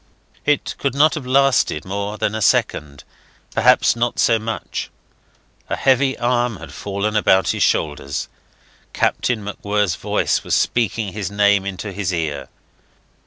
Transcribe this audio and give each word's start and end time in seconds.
It 0.47 0.73
could 0.79 0.95
not 0.95 1.13
have 1.13 1.27
lasted 1.27 1.85
more 1.85 2.17
than 2.17 2.33
a 2.33 2.41
second, 2.41 3.03
perhaps 3.51 3.95
not 3.95 4.17
so 4.17 4.39
much. 4.39 4.89
A 5.69 5.75
heavy 5.75 6.17
arm 6.17 6.57
had 6.57 6.73
fallen 6.73 7.15
about 7.15 7.49
his 7.49 7.61
shoulders; 7.61 8.27
Captain 8.93 9.43
MacWhirr's 9.45 9.97
voice 9.97 10.43
was 10.43 10.55
speaking 10.55 11.13
his 11.13 11.29
name 11.29 11.67
into 11.67 11.91
his 11.91 12.11
ear. 12.11 12.49